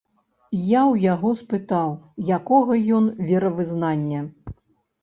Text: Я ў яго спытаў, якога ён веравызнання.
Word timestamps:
Я 0.69 0.79
ў 0.91 0.95
яго 1.13 1.33
спытаў, 1.41 1.93
якога 2.39 2.73
ён 2.97 3.05
веравызнання. 3.31 4.29